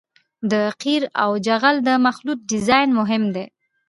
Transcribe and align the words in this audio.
د 0.51 0.53
قیر 0.81 1.03
او 1.23 1.31
جغل 1.45 1.75
د 1.87 1.89
مخلوط 2.05 2.39
ډیزاین 2.51 2.89
مهم 2.99 3.23
دی 3.35 3.45